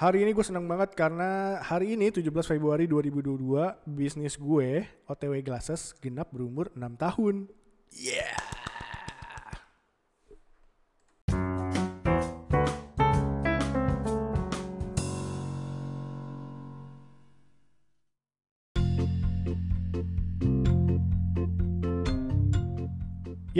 [0.00, 3.36] Hari ini gue seneng banget karena hari ini 17 Februari 2022
[3.84, 7.52] bisnis gue OTW Glasses genap berumur 6 tahun.
[7.92, 8.29] Yeah.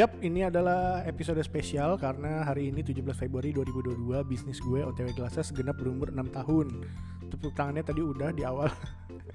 [0.00, 5.52] Yap, ini adalah episode spesial karena hari ini 17 Februari 2022 bisnis gue OTW Glasses
[5.52, 6.88] genap berumur 6 tahun.
[7.28, 8.72] Tepuk tangannya tadi udah di awal.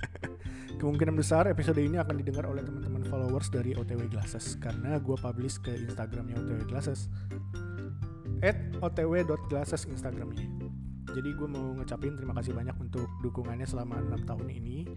[0.81, 5.61] Kemungkinan besar episode ini akan didengar oleh teman-teman followers dari OTW Glasses karena gue publish
[5.61, 7.13] ke Instagramnya OTW Glasses.
[8.41, 10.49] At otw.glasses Instagramnya.
[11.13, 14.89] Jadi gue mau ngecapin terima kasih banyak untuk dukungannya selama 6 tahun ini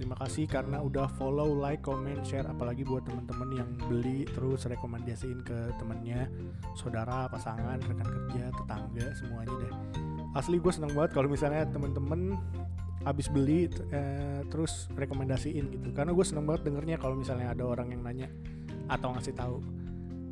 [0.00, 5.44] Terima kasih karena udah follow, like, comment, share apalagi buat teman-teman yang beli terus rekomendasiin
[5.44, 6.24] ke temennya,
[6.72, 9.74] saudara, pasangan, rekan kerja, tetangga, semuanya deh.
[10.32, 12.32] Asli gue seneng banget kalau misalnya teman-teman
[13.04, 15.92] abis beli eh, terus rekomendasiin gitu.
[15.92, 18.32] Karena gue seneng banget dengernya kalau misalnya ada orang yang nanya
[18.88, 19.60] atau ngasih tahu.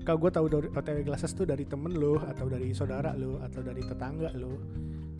[0.00, 3.60] Kalau gue tahu dari OTW Glasses tuh dari temen lo atau dari saudara lo atau
[3.60, 4.56] dari tetangga lo.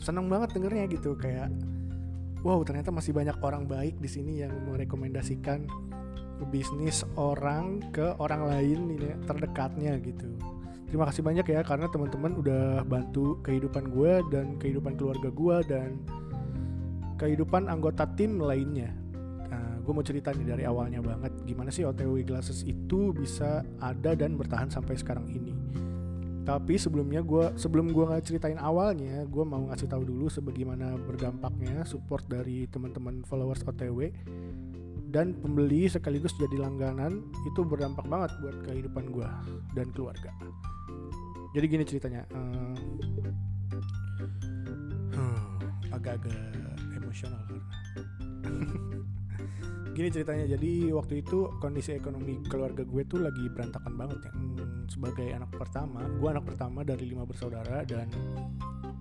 [0.01, 1.53] Seneng banget dengernya gitu kayak
[2.47, 5.67] wow ternyata masih banyak orang baik di sini yang merekomendasikan
[6.47, 10.31] bisnis orang ke orang lain ini terdekatnya gitu.
[10.89, 15.91] Terima kasih banyak ya karena teman-teman udah bantu kehidupan gue dan kehidupan keluarga gue dan
[17.19, 18.89] kehidupan anggota tim lainnya.
[19.51, 24.15] Nah, gue mau cerita nih dari awalnya banget gimana sih OTW Glasses itu bisa ada
[24.17, 25.53] dan bertahan sampai sekarang ini.
[26.49, 31.85] Tapi sebelumnya gue sebelum gue nggak ceritain awalnya, gue mau ngasih tahu dulu sebagaimana berdampaknya
[31.85, 34.09] support dari teman-teman followers OTW
[35.13, 39.29] dan pembeli sekaligus jadi langganan itu berdampak banget buat kehidupan gue
[39.77, 40.33] dan keluarga.
[41.53, 42.73] Jadi gini ceritanya, uh,
[45.93, 46.33] agak-agak
[46.97, 47.45] emosional
[49.99, 50.47] gini ceritanya.
[50.47, 54.33] Jadi waktu itu kondisi ekonomi keluarga gue tuh lagi berantakan banget ya.
[54.39, 58.07] Hmm, sebagai anak pertama gue anak pertama dari lima bersaudara dan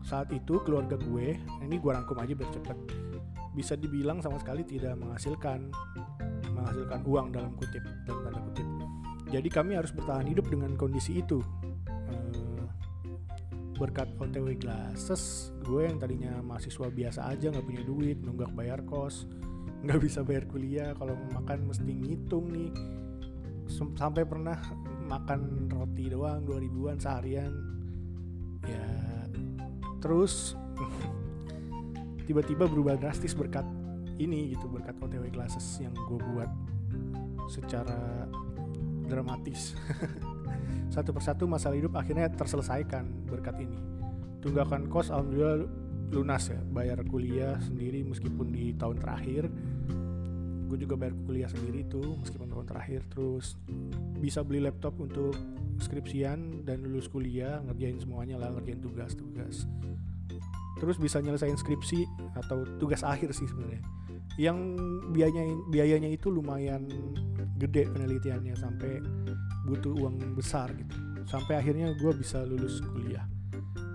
[0.01, 2.77] saat itu keluarga gue ini gue rangkum aja biar cepet
[3.53, 5.69] bisa dibilang sama sekali tidak menghasilkan
[6.53, 8.67] menghasilkan uang dalam kutip dalam tanda kutip.
[9.27, 11.43] Jadi kami harus bertahan hidup dengan kondisi itu.
[11.85, 12.63] Eh,
[13.77, 19.29] berkat OTW Glasses gue yang tadinya mahasiswa biasa aja nggak punya duit nunggak bayar kos
[19.85, 22.71] nggak bisa bayar kuliah kalau makan mesti ngitung nih.
[23.69, 24.55] Sampai pernah
[25.05, 27.53] makan roti doang 2000-an seharian.
[28.65, 28.87] Ya
[29.97, 30.55] terus
[32.27, 33.65] tiba-tiba berubah drastis berkat
[34.17, 36.49] ini gitu berkat OTW classes yang gue buat
[37.47, 38.27] secara
[39.07, 39.77] dramatis.
[40.93, 43.77] Satu persatu masalah hidup akhirnya terselesaikan berkat ini.
[44.41, 45.67] Tunggakan kos alhamdulillah
[46.11, 49.51] lunas ya bayar kuliah sendiri meskipun di tahun terakhir.
[50.67, 53.01] Gue juga bayar kuliah sendiri tuh meskipun tahun terakhir.
[53.11, 53.55] Terus
[54.19, 55.35] bisa beli laptop untuk
[55.79, 59.67] skripsian dan lulus kuliah ngerjain semuanya lah ngerjain tugas-tugas.
[60.77, 62.05] Terus bisa nyelesain skripsi
[62.37, 63.83] atau tugas akhir sih sebenarnya.
[64.37, 64.57] Yang
[65.15, 66.85] biayanya biayanya itu lumayan
[67.57, 69.01] gede penelitiannya sampai
[69.65, 70.95] butuh uang besar gitu.
[71.27, 73.25] Sampai akhirnya gue bisa lulus kuliah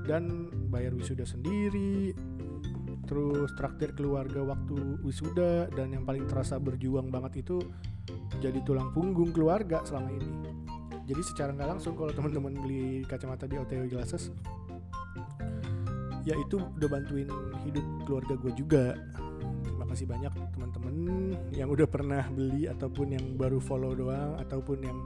[0.07, 2.15] dan bayar wisuda sendiri
[3.07, 7.61] terus traktir keluarga waktu wisuda dan yang paling terasa berjuang banget itu
[8.41, 10.31] jadi tulang punggung keluarga selama ini.
[11.07, 14.31] Jadi secara nggak langsung kalau teman-teman beli kacamata di OTW Glasses
[16.23, 17.27] ya itu udah bantuin
[17.67, 18.85] hidup keluarga gue juga.
[19.67, 20.95] Terima kasih banyak teman-teman
[21.53, 24.99] yang udah pernah beli ataupun yang baru follow doang ataupun yang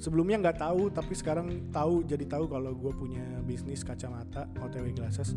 [0.00, 5.36] sebelumnya nggak tahu tapi sekarang tahu jadi tahu kalau gue punya bisnis kacamata OTW Glasses.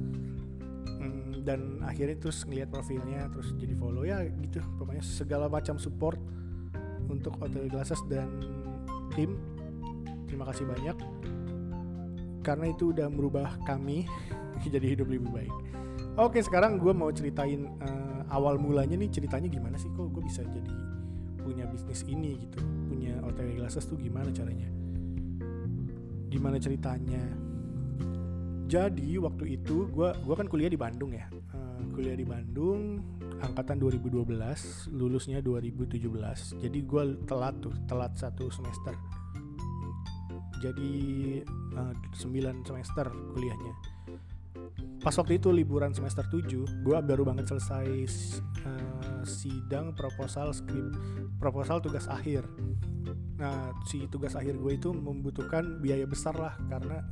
[0.97, 4.63] Hmm, dan akhirnya terus ngeliat profilnya terus jadi follow ya gitu.
[4.79, 6.18] Pokoknya segala macam support
[7.12, 8.31] untuk OTW Glasses dan
[9.12, 9.35] tim.
[10.31, 10.97] Terima kasih banyak.
[12.41, 14.07] Karena itu udah merubah kami
[14.73, 15.56] jadi hidup lebih baik.
[16.16, 19.91] Oke sekarang gue mau ceritain uh, awal mulanya nih ceritanya gimana sih?
[19.91, 20.72] Kok gue bisa jadi
[21.43, 24.72] punya bisnis ini gitu punya OTW Glasses tuh gimana caranya?
[26.31, 27.23] Gimana ceritanya?
[28.72, 31.29] Jadi waktu itu gue gua kan kuliah di Bandung ya.
[31.53, 33.03] Uh, kuliah di Bandung
[33.43, 34.34] angkatan 2012
[34.95, 35.99] lulusnya 2017
[36.63, 38.95] jadi gue telat tuh telat satu semester.
[40.63, 40.91] Jadi
[41.75, 43.92] uh, eh, 9 semester kuliahnya
[45.03, 46.47] pas waktu itu liburan semester 7
[46.88, 47.88] gue baru banget selesai
[48.64, 50.96] uh, sidang proposal skrip
[51.44, 52.47] proposal tugas akhir.
[53.35, 57.03] Nah si tugas akhir gue itu membutuhkan biaya besar lah karena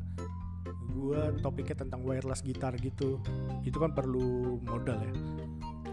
[0.92, 3.20] gue topiknya tentang wireless gitar gitu.
[3.68, 5.14] Itu kan perlu modal ya.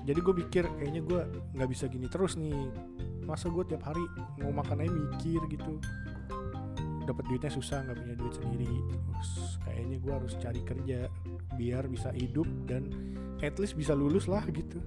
[0.07, 1.21] Jadi gue pikir kayaknya gue
[1.59, 2.71] nggak bisa gini terus nih.
[3.27, 4.07] Masa gue tiap hari
[4.39, 5.83] mau makan aja mikir gitu.
[7.11, 8.75] Dapat duitnya susah nggak punya duit sendiri.
[8.87, 9.31] Terus
[9.67, 11.11] kayaknya gue harus cari kerja
[11.59, 12.87] biar bisa hidup dan
[13.43, 14.79] at least bisa lulus lah gitu.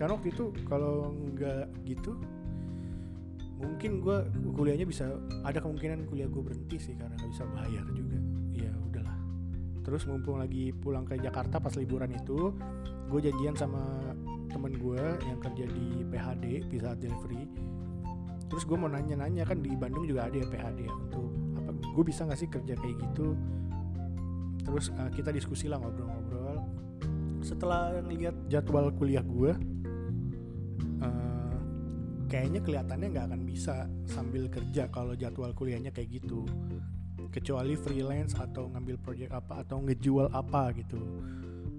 [0.00, 2.16] Karena waktu itu kalau nggak gitu
[3.62, 4.26] mungkin gue
[4.58, 5.06] kuliahnya bisa
[5.46, 8.18] ada kemungkinan kuliah gue berhenti sih karena nggak bisa bayar juga.
[8.50, 9.18] Ya udahlah.
[9.86, 12.50] Terus mumpung lagi pulang ke Jakarta pas liburan itu
[13.06, 13.82] gue janjian sama
[14.50, 17.46] temen gue yang kerja di PHD Pizza Delivery.
[18.50, 21.70] Terus gue mau nanya-nanya kan di Bandung juga ada ya PHD ya untuk apa?
[21.94, 23.38] Gue bisa nggak sih kerja kayak gitu
[24.62, 26.62] terus uh, kita diskusi lah ngobrol-ngobrol.
[27.42, 29.50] Setelah lihat jadwal kuliah gue
[32.32, 36.48] kayaknya kelihatannya nggak akan bisa sambil kerja kalau jadwal kuliahnya kayak gitu.
[37.28, 40.96] Kecuali freelance atau ngambil project apa atau ngejual apa gitu.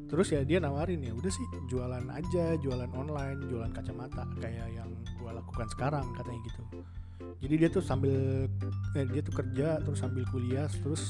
[0.05, 1.41] Terus ya dia nawarin ya udah sih
[1.73, 6.63] jualan aja jualan online jualan kacamata kayak yang gue lakukan sekarang katanya gitu.
[7.41, 8.45] Jadi dia tuh sambil
[8.93, 11.01] eh, dia tuh kerja terus sambil kuliah terus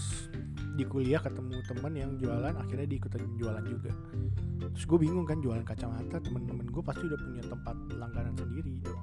[0.74, 3.94] di kuliah ketemu teman yang jualan akhirnya diikutin jualan juga.
[4.74, 9.02] Terus gue bingung kan jualan kacamata temen-temen gue pasti udah punya tempat langganan sendiri dong.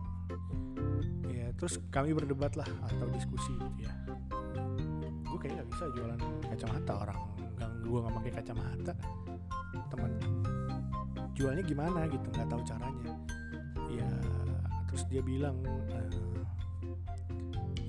[1.61, 3.93] Terus kami berdebat lah atau diskusi gitu ya.
[5.29, 7.19] Gue kayaknya nggak bisa jualan kacamata orang
[7.61, 8.93] nggak gue nggak pakai kacamata.
[9.93, 10.13] Teman
[11.37, 13.13] jualnya gimana gitu nggak tahu caranya.
[13.93, 14.11] Ya
[14.89, 16.11] terus dia bilang uh,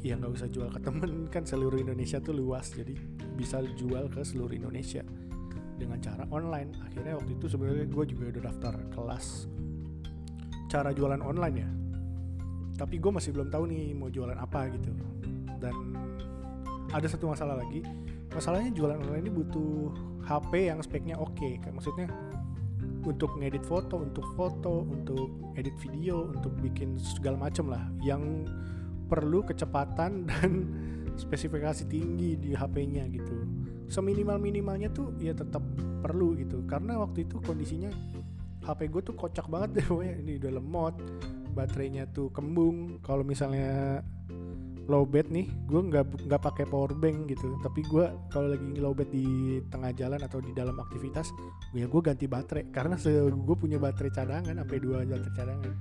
[0.04, 2.94] ya nggak usah jual ke temen kan seluruh Indonesia tuh luas jadi
[3.36, 5.02] bisa jual ke seluruh Indonesia
[5.80, 6.78] dengan cara online.
[6.86, 9.26] Akhirnya waktu itu sebenarnya gue juga udah daftar kelas
[10.70, 11.70] cara jualan online ya.
[12.78, 14.94] Tapi gue masih belum tahu nih mau jualan apa gitu.
[15.58, 15.76] Dan
[16.94, 17.82] ada satu masalah lagi.
[18.32, 19.92] Masalahnya jualan online ini butuh
[20.24, 21.36] HP yang speknya oke.
[21.36, 21.60] Okay.
[21.60, 22.08] kayak maksudnya
[23.02, 28.46] untuk ngedit foto untuk foto untuk edit video untuk bikin segala macam lah yang
[29.10, 30.52] perlu kecepatan dan
[31.20, 33.36] spesifikasi tinggi di HP-nya gitu.
[33.92, 35.64] Seminimal minimalnya tuh ya tetap
[36.02, 36.64] perlu gitu.
[36.66, 37.92] Karena waktu itu kondisinya
[38.62, 39.88] HP gue tuh kocak banget deh
[40.22, 40.96] ini udah lemot
[41.52, 43.02] baterainya tuh kembung.
[43.04, 44.02] Kalau misalnya
[44.90, 47.60] low bed nih gue nggak nggak pakai power bank gitu.
[47.62, 51.30] Tapi gue kalau lagi low bed di tengah jalan atau di dalam aktivitas
[51.76, 52.72] ya gue ganti baterai.
[52.72, 52.96] Karena
[53.28, 55.74] gue punya baterai cadangan sampai dua baterai cadangan.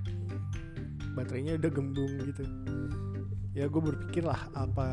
[1.11, 2.43] Baterainya udah gembung gitu
[3.51, 4.87] ya gue berpikir lah apa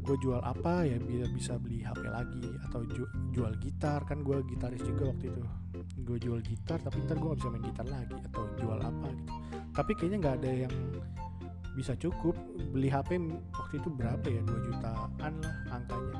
[0.00, 3.04] gue jual apa ya bisa bisa beli HP lagi atau ju
[3.36, 4.00] jual gitar.
[4.08, 5.42] Kan gue gitaris juga waktu itu.
[6.08, 9.32] Gue jual gitar tapi ntar gue gak bisa main gitar lagi atau jual apa gitu.
[9.76, 10.74] Tapi kayaknya nggak ada yang
[11.76, 12.34] bisa cukup.
[12.72, 13.20] Beli HP
[13.52, 14.40] waktu itu berapa ya?
[14.42, 16.16] 2 jutaan lah angkanya.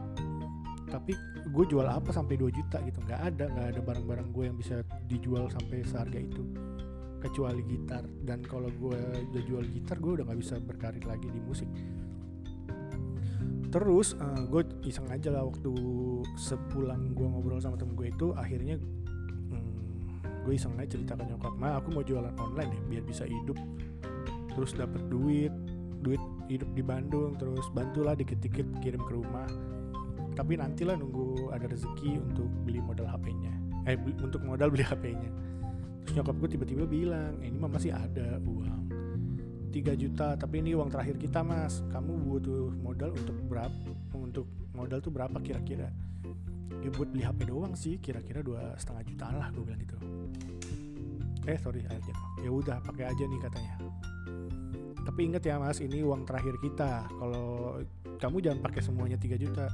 [0.88, 1.12] Tapi
[1.48, 3.00] gue jual apa sampai 2 juta gitu?
[3.08, 6.44] Nggak ada nggak ada barang-barang gue yang bisa dijual sampai seharga itu
[7.18, 8.06] kecuali gitar.
[8.06, 8.98] Dan kalau gue
[9.34, 11.68] udah jual gitar gue udah nggak bisa berkarir lagi di musik.
[13.68, 15.72] Terus uh, gue iseng aja lah waktu
[16.40, 18.80] sepulang gue ngobrol sama temen gue itu akhirnya
[20.48, 23.60] gue iseng aja cerita ke nyokap mah aku mau jualan online ya biar bisa hidup.
[24.56, 25.52] Terus dapat duit
[26.00, 29.50] duit hidup di Bandung terus bantulah dikit-dikit kirim ke rumah.
[30.32, 35.30] Tapi nantilah nunggu ada rezeki untuk beli modal HP-nya eh untuk modal beli HP-nya
[36.04, 38.90] terus nyokap gue tiba-tiba bilang eh, ini mah masih ada uang.
[39.68, 41.84] 3 juta tapi ini uang terakhir kita mas.
[41.92, 43.76] Kamu butuh modal untuk berapa
[44.16, 45.92] untuk modal tuh berapa kira-kira?
[46.78, 49.96] Ya buat beli HP doang sih kira-kira dua setengah jutaan lah gue bilang gitu.
[51.48, 53.74] Eh sorry aja ya udah pakai aja nih katanya.
[55.08, 57.08] Tapi inget ya mas ini uang terakhir kita.
[57.08, 57.80] Kalau
[58.20, 59.64] kamu jangan pakai semuanya 3 juta.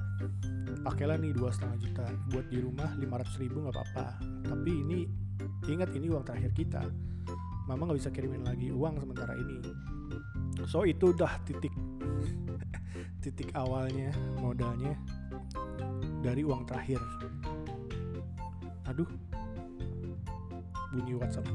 [0.86, 2.06] Pakailah nih dua setengah juta.
[2.30, 4.06] Buat di rumah 500 ribu nggak apa-apa.
[4.46, 5.00] Tapi ini
[5.68, 6.82] ingat ini uang terakhir kita.
[7.64, 9.58] Mama nggak bisa kirimin lagi uang sementara ini.
[10.68, 11.72] So itu udah titik
[13.24, 14.94] titik awalnya modalnya
[16.20, 17.00] dari uang terakhir.
[18.88, 19.08] Aduh
[20.94, 21.48] bunyi WhatsApp.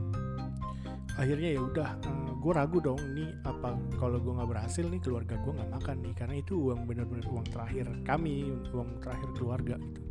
[1.20, 5.36] Akhirnya ya udah eh, gue ragu dong nih apa kalau gue nggak berhasil nih keluarga
[5.44, 10.09] gue nggak makan nih karena itu uang bener-bener uang terakhir kami uang terakhir keluarga gitu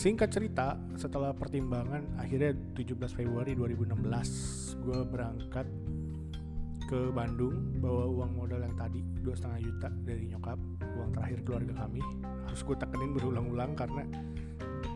[0.00, 5.68] singkat cerita setelah pertimbangan akhirnya 17 Februari 2016 gue berangkat
[6.88, 10.56] ke Bandung bawa uang modal yang tadi dua setengah juta dari nyokap
[10.96, 12.00] uang terakhir keluarga kami.
[12.48, 14.08] Harus gue tekenin berulang-ulang karena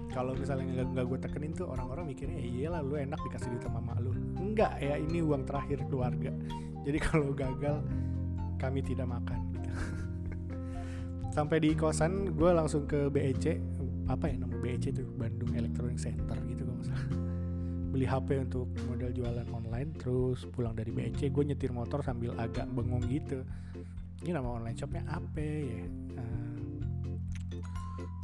[0.08, 3.84] kalau misalnya nggak gue tekenin tuh orang-orang mikirnya ya iyalah lu enak dikasih duit sama
[3.84, 4.10] mak lu.
[4.40, 6.32] Enggak ya ini uang terakhir keluarga.
[6.80, 7.84] Jadi kalau gagal
[8.56, 9.68] kami tidak makan gitu.
[11.36, 13.73] sampai di kosan gue langsung ke BEC
[14.08, 17.08] apa ya nama BEC tuh Bandung Electronic Center gitu kalau salah.
[17.94, 22.68] Beli HP untuk modal jualan online terus pulang dari BEC gue nyetir motor sambil agak
[22.74, 23.46] bengong gitu.
[24.24, 25.84] Ini nama online shopnya apa ya.
[26.18, 26.44] Uh,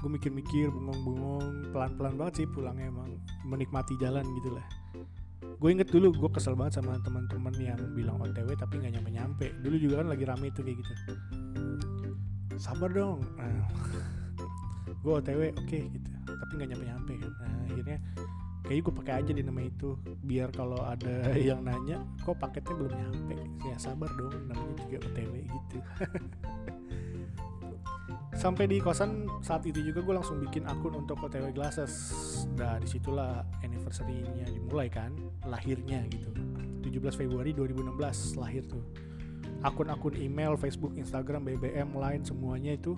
[0.00, 4.66] gue mikir-mikir bengong-bengong pelan-pelan banget sih pulangnya emang menikmati jalan gitu lah.
[5.60, 9.52] Gue inget dulu gue kesel banget sama teman-teman yang bilang OTW tapi nggak nyampe-nyampe.
[9.60, 10.92] Dulu juga kan lagi rame itu kayak gitu.
[12.56, 13.24] Sabar dong.
[13.36, 13.64] Nah,
[15.00, 16.08] gue OTW oke okay, gitu.
[16.28, 17.32] Tapi nggak nyampe-nyampe kan.
[17.40, 17.98] Nah, akhirnya
[18.64, 19.88] kayaknya gue pakai aja di nama itu.
[20.20, 23.36] Biar kalau ada yang nanya kok paketnya belum nyampe?
[23.64, 25.78] Ya sabar dong namanya juga OTW gitu.
[28.40, 31.92] Sampai di kosan saat itu juga gue langsung bikin akun untuk OTW Glasses.
[32.56, 35.12] Nah di situlah anniversary-nya dimulai kan
[35.44, 36.32] lahirnya gitu.
[36.80, 38.80] 17 Februari 2016 lahir tuh.
[39.60, 42.96] Akun-akun email Facebook Instagram BBM lain semuanya itu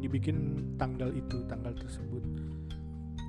[0.00, 2.22] dibikin tanggal itu tanggal tersebut.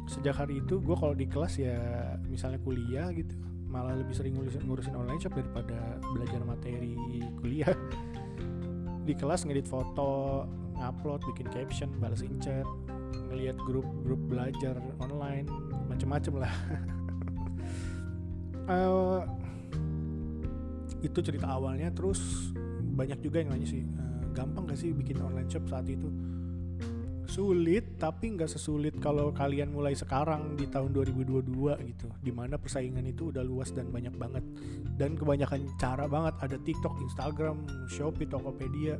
[0.09, 1.79] Sejak hari itu gue kalau di kelas ya
[2.27, 3.33] misalnya kuliah gitu
[3.73, 6.93] malah lebih sering ngurusin, ngurusin online shop daripada belajar materi
[7.41, 7.73] kuliah.
[9.07, 10.45] Di kelas ngedit foto
[10.77, 12.63] ngupload bikin caption balesin chat
[13.33, 15.49] ngelihat grup-grup belajar online
[15.89, 16.53] macem-macem lah.
[18.69, 19.25] Uh,
[21.03, 22.53] itu cerita awalnya terus
[22.95, 26.07] banyak juga yang nanya sih uh, gampang gak sih bikin online shop saat itu
[27.25, 31.43] sulit tapi nggak sesulit kalau kalian mulai sekarang di tahun 2022
[31.89, 34.43] gitu di mana persaingan itu udah luas dan banyak banget.
[34.99, 38.99] Dan kebanyakan cara banget ada TikTok, Instagram, Shopee, Tokopedia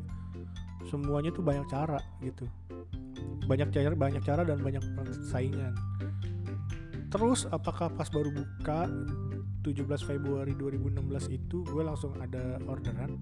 [0.88, 2.48] semuanya tuh banyak cara gitu.
[3.48, 5.74] Banyak cara banyak cara dan banyak persaingan.
[7.14, 8.90] Terus apakah pas baru buka
[9.64, 13.16] 17 Februari 2016 itu gue langsung ada orderan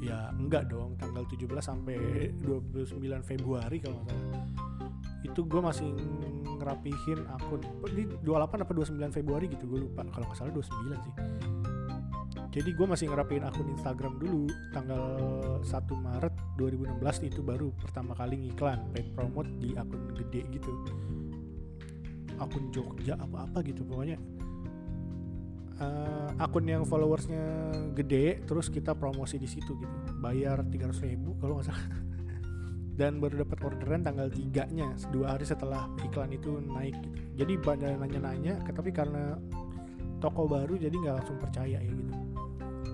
[0.00, 0.96] ya enggak dong.
[0.96, 1.96] Tanggal 17 sampai
[2.40, 4.48] 29 Februari kalau nggak salah.
[5.20, 5.92] Itu gue masih
[6.58, 7.60] ngerapihin akun.
[7.92, 10.02] Di 28 apa 29 Februari gitu gue lupa.
[10.08, 11.14] Kalau nggak salah 29 sih.
[12.50, 14.50] Jadi gue masih ngerapihin akun Instagram dulu.
[14.74, 15.04] Tanggal
[15.62, 20.72] 1 Maret 2016 itu baru pertama kali ngiklan paid promote di akun gede gitu.
[22.40, 24.16] Akun Jogja apa-apa gitu pokoknya
[25.80, 29.96] uh, akun yang followersnya gede terus kita promosi di situ gitu.
[30.20, 31.88] Bayar 300 ribu kalau nggak salah.
[33.00, 37.20] Dan baru dapat orderan tanggal 3 nya dua hari setelah iklan itu naik gitu.
[37.40, 39.40] Jadi pada nanya-nanya tapi karena
[40.20, 42.14] toko baru jadi nggak langsung percaya ya gitu.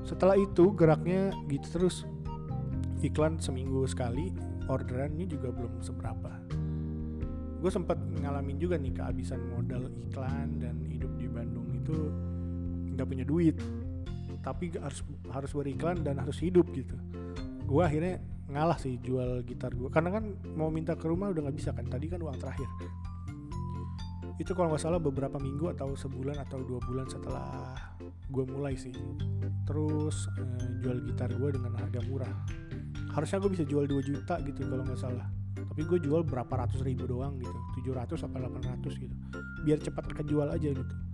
[0.06, 2.06] Setelah itu geraknya gitu terus.
[3.02, 4.30] Iklan seminggu sekali
[4.70, 6.32] orderannya juga belum seberapa.
[7.58, 12.14] Gue sempat ngalamin juga nih kehabisan modal iklan dan hidup di Bandung itu
[12.96, 13.56] nggak punya duit.
[14.40, 16.96] Tapi harus harus beriklan dan harus hidup gitu.
[17.68, 20.24] Gue akhirnya ngalah sih jual gitar gue karena kan
[20.54, 21.84] mau minta ke rumah udah nggak bisa kan.
[21.84, 22.68] Tadi kan uang terakhir.
[24.36, 27.76] Itu kalau nggak salah beberapa minggu atau sebulan atau dua bulan setelah
[28.30, 28.94] gue mulai sih.
[29.66, 32.32] Terus eh, jual gitar gue dengan harga murah.
[33.16, 35.24] Harusnya gue bisa jual 2 juta gitu kalau nggak salah.
[35.56, 37.88] Tapi gue jual berapa ratus ribu doang gitu.
[37.88, 39.14] 700 atau 800 gitu.
[39.64, 41.05] Biar cepat kejual aja gitu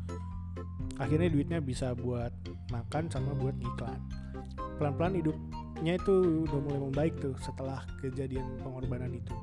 [1.02, 2.30] akhirnya duitnya bisa buat
[2.70, 3.98] makan sama buat iklan.
[4.78, 9.34] Pelan-pelan hidupnya itu udah mulai membaik tuh setelah kejadian pengorbanan itu.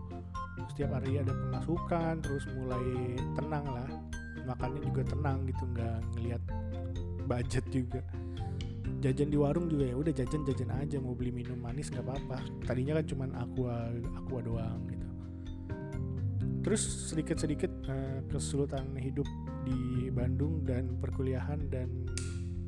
[0.72, 3.89] Setiap hari ada pemasukan terus mulai tenang lah.
[4.48, 6.44] Makannya juga tenang gitu nggak ngelihat
[7.28, 8.01] budget juga.
[9.00, 12.39] Jajan di warung juga ya udah jajan jajan aja mau beli minum manis nggak apa-apa.
[12.68, 13.75] Tadinya kan cuman aqua
[14.16, 15.08] aqua doang gitu.
[16.63, 19.25] Terus sedikit sedikit uh, kesulitan hidup
[19.65, 21.89] di Bandung dan perkuliahan dan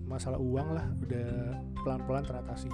[0.09, 1.29] masalah uang lah udah
[1.85, 2.67] pelan-pelan teratasi.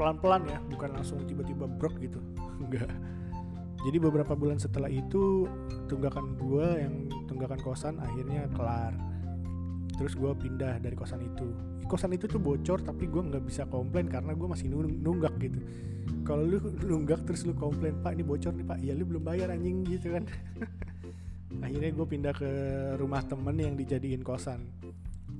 [0.00, 2.22] Pelan-pelan ya bukan langsung tiba-tiba brok gitu.
[2.62, 2.88] Enggak.
[3.80, 5.48] Jadi beberapa bulan setelah itu
[5.88, 6.94] tunggakan gue yang
[7.28, 8.96] tunggakan kosan akhirnya kelar.
[9.96, 11.52] Terus gue pindah dari kosan itu.
[11.84, 15.60] Kosan itu tuh bocor tapi gue nggak bisa komplain karena gue masih nunggak gitu.
[16.24, 16.60] Kalau lu
[16.92, 18.78] nunggak terus lu komplain pak ini bocor nih pak.
[18.80, 20.24] Ya lu belum bayar anjing gitu kan
[21.58, 22.50] akhirnya gue pindah ke
[22.94, 24.70] rumah temen yang dijadiin kosan.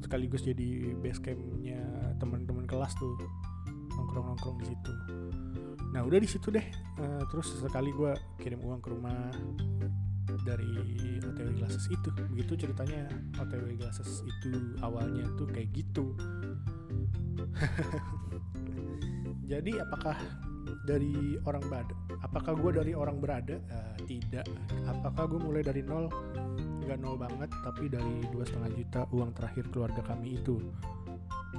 [0.02, 1.78] Sekaligus jadi base campnya
[2.18, 3.14] teman-teman kelas tuh.
[3.94, 4.92] Nongkrong nongkrong di situ.
[5.94, 6.66] Nah udah di situ deh.
[6.98, 9.30] Uh, terus sekali gue kirim uang ke rumah
[10.42, 10.66] dari
[11.22, 12.08] OTW Glasses itu.
[12.34, 13.06] Begitu ceritanya
[13.38, 14.50] OTW Glasses itu
[14.82, 16.14] awalnya tuh kayak gitu.
[19.50, 20.14] Jadi apakah
[20.84, 21.94] dari orang berada.
[22.24, 23.56] Apakah gue dari orang berada?
[23.70, 24.46] Uh, tidak.
[24.88, 26.10] Apakah gue mulai dari nol?
[26.84, 30.58] Nggak nol banget tapi dari dua setengah juta uang terakhir keluarga kami itu.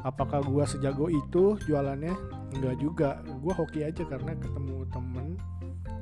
[0.01, 1.59] Apakah gue sejago itu?
[1.67, 2.15] Jualannya?
[2.57, 3.21] Nggak juga.
[3.39, 5.35] Gue hoki aja karena ketemu temen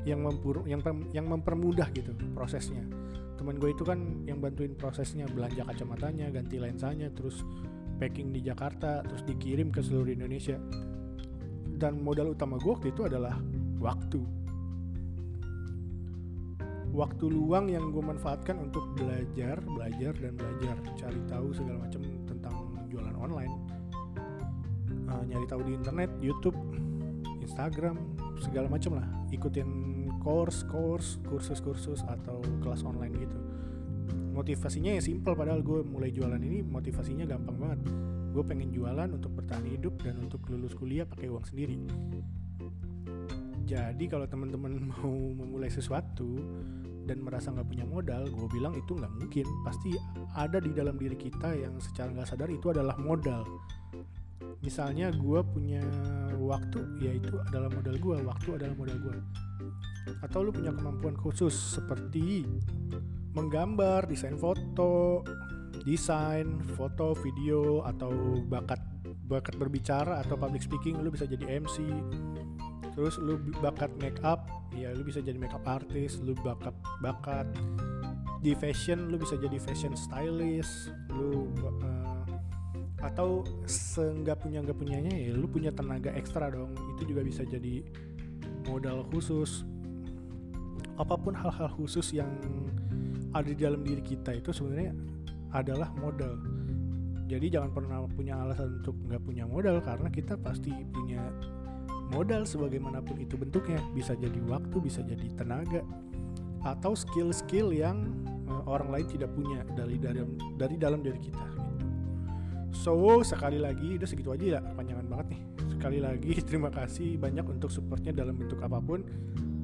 [0.07, 0.79] yang mempur yang
[1.11, 2.85] yang mempermudah gitu prosesnya.
[3.35, 7.43] Teman gue itu kan yang bantuin prosesnya belanja kacamatanya ganti lensanya terus
[7.99, 10.55] packing di Jakarta terus dikirim ke seluruh Indonesia
[11.79, 13.39] dan modal utama gue waktu itu adalah
[13.79, 14.19] waktu.
[16.91, 22.55] Waktu luang yang gue manfaatkan untuk belajar belajar dan belajar cari tahu segala macam tentang
[22.91, 23.53] jualan online.
[25.09, 26.57] Uh, nyari tahu di internet YouTube
[27.39, 27.95] Instagram
[28.43, 29.07] segala macam lah.
[29.31, 29.69] Ikutin
[30.19, 33.37] course course kursus kursus atau kelas online gitu.
[34.35, 37.79] Motivasinya ya simple padahal gue mulai jualan ini motivasinya gampang banget
[38.29, 41.77] gue pengen jualan untuk bertahan hidup dan untuk lulus kuliah pakai uang sendiri
[43.69, 46.41] jadi kalau teman-teman mau memulai sesuatu
[47.05, 49.45] dan merasa nggak punya modal, gue bilang itu nggak mungkin.
[49.65, 49.93] Pasti
[50.33, 53.45] ada di dalam diri kita yang secara nggak sadar itu adalah modal.
[54.65, 55.81] Misalnya gue punya
[56.37, 58.17] waktu, ya itu adalah modal gue.
[58.25, 59.17] Waktu adalah modal gue
[60.25, 62.41] atau lu punya kemampuan khusus seperti
[63.37, 65.21] menggambar, desain foto,
[65.83, 68.11] desain, foto, video atau
[68.47, 68.79] bakat
[69.29, 71.85] bakat berbicara atau public speaking lu bisa jadi MC.
[72.97, 77.47] Terus lu bakat make up, ya lu bisa jadi makeup artist, lu bakat bakat
[78.39, 82.23] di fashion lu bisa jadi fashion stylist, lu uh,
[82.99, 87.79] atau seenggak punya nggak punyanya ya lu punya tenaga ekstra dong itu juga bisa jadi
[88.67, 89.63] modal khusus
[90.99, 92.27] apa pun hal-hal khusus yang
[93.31, 94.91] ada di dalam diri kita itu sebenarnya
[95.53, 96.37] adalah modal
[97.29, 101.21] jadi jangan pernah punya alasan untuk nggak punya modal karena kita pasti punya
[102.09, 105.85] modal sebagaimanapun itu bentuknya bisa jadi waktu bisa jadi tenaga
[106.65, 108.09] atau skill-skill yang
[108.49, 110.25] uh, orang lain tidak punya dari dari
[110.57, 111.85] dari dalam diri kita gitu.
[112.73, 115.41] So sekali lagi udah segitu aja ya panjangan banget nih.
[115.77, 119.05] Sekali lagi terima kasih banyak untuk supportnya dalam bentuk apa pun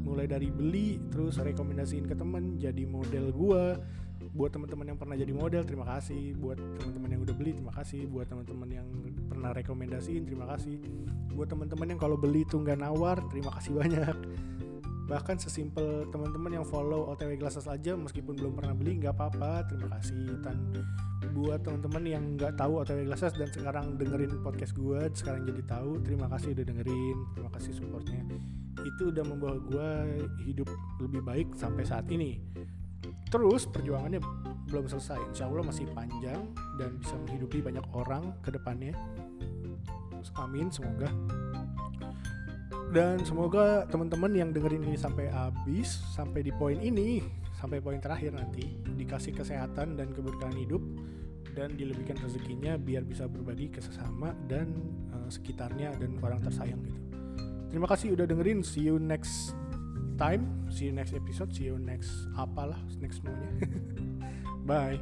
[0.06, 3.74] mulai dari beli terus rekomendasiin ke temen jadi model gua
[4.36, 6.36] buat teman-teman yang pernah jadi model terima kasih.
[6.36, 8.04] Buat teman-teman yang udah beli terima kasih.
[8.12, 8.88] Buat teman-teman yang
[9.32, 10.84] pernah rekomendasiin terima kasih.
[11.32, 14.16] Buat teman-teman yang kalau beli itu nggak nawar terima kasih banyak.
[15.06, 19.72] Bahkan sesimpel teman-teman yang follow OTW Glasses aja meskipun belum pernah beli nggak apa-apa.
[19.72, 20.36] Terima kasih.
[20.44, 20.84] Dan
[21.32, 26.04] buat teman-teman yang nggak tahu OTW Glasses dan sekarang dengerin podcast gue sekarang jadi tahu
[26.04, 27.18] terima kasih udah dengerin.
[27.40, 28.20] Terima kasih supportnya.
[28.84, 29.90] Itu udah membawa gue
[30.44, 30.68] hidup
[31.00, 32.36] lebih baik sampai saat ini
[33.36, 34.24] terus perjuangannya
[34.72, 35.20] belum selesai.
[35.36, 36.40] Insya Allah masih panjang
[36.80, 38.96] dan bisa menghidupi banyak orang ke depannya.
[40.40, 41.12] Amin semoga.
[42.96, 47.20] Dan semoga teman-teman yang dengerin ini sampai habis sampai di poin ini
[47.60, 50.80] sampai poin terakhir nanti dikasih kesehatan dan keberkahan hidup
[51.56, 54.72] dan dilebihkan rezekinya biar bisa berbagi ke sesama dan
[55.12, 57.00] uh, sekitarnya dan orang tersayang gitu.
[57.72, 58.64] Terima kasih udah dengerin.
[58.64, 59.56] See you next
[60.18, 60.68] time.
[60.72, 61.54] See you next episode.
[61.56, 63.52] See you next apalah next maunya.
[64.70, 65.00] Bye.